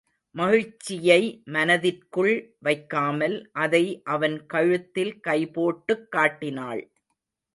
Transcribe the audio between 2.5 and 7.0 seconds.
வைக்காமல் அதை அவன் கழுத்தில் கைபோட்டுக் காட்டினாள்.